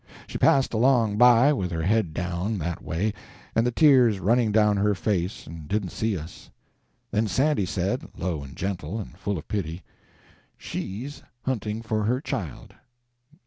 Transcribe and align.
She 0.25 0.39
passed 0.39 0.73
along 0.73 1.17
by, 1.19 1.53
with 1.53 1.69
her 1.69 1.83
head 1.83 2.11
down, 2.11 2.57
that 2.57 2.81
way, 2.83 3.13
and 3.53 3.67
the 3.67 3.71
tears 3.71 4.19
running 4.19 4.51
down 4.51 4.77
her 4.77 4.95
face, 4.95 5.45
and 5.45 5.67
didn't 5.67 5.91
see 5.91 6.17
us. 6.17 6.49
Then 7.11 7.27
Sandy 7.27 7.67
said, 7.67 8.07
low 8.17 8.41
and 8.41 8.57
gentle, 8.57 8.99
and 8.99 9.15
full 9.15 9.37
of 9.37 9.47
pity: 9.47 9.83
"She's 10.57 11.21
hunting 11.43 11.83
for 11.83 12.05
her 12.05 12.19
child! 12.19 12.73